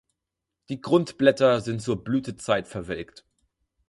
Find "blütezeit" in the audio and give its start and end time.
2.03-2.67